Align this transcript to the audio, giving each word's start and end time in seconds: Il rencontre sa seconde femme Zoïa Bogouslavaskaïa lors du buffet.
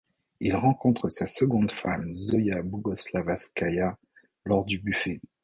Il 0.39 0.55
rencontre 0.55 1.09
sa 1.09 1.27
seconde 1.27 1.71
femme 1.71 2.11
Zoïa 2.11 2.63
Bogouslavaskaïa 2.63 3.97
lors 4.45 4.65
du 4.65 4.79
buffet. 4.79 5.21